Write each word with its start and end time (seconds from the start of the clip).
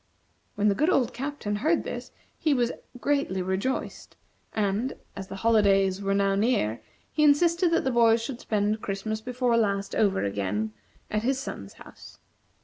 When 0.55 0.67
the 0.67 0.73
good 0.73 0.89
old 0.89 1.13
Captain 1.13 1.57
heard 1.57 1.83
this 1.83 2.11
he 2.39 2.55
was 2.55 2.71
greatly 2.99 3.43
rejoiced, 3.43 4.15
and, 4.51 4.93
as 5.15 5.27
the 5.27 5.35
holidays 5.45 6.01
were 6.01 6.15
now 6.15 6.33
near, 6.33 6.81
he 7.11 7.23
insisted 7.23 7.69
that 7.69 7.83
the 7.83 7.91
boys 7.91 8.19
should 8.19 8.39
spend 8.39 8.81
Christmas 8.81 9.21
before 9.21 9.55
last 9.57 9.93
over 9.93 10.23
again, 10.23 10.73
at 11.11 11.21
his 11.21 11.37
son's 11.37 11.73
house. 11.73 12.17